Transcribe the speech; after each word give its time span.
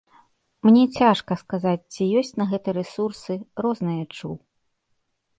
Мне 0.67 0.83
цяжка 0.99 1.35
сказаць, 1.41 1.89
ці 1.95 2.07
ёсць 2.21 2.33
на 2.41 2.47
гэта 2.53 2.73
рэсурсы, 2.77 3.33
рознае 3.65 3.99
чуў. 4.15 4.33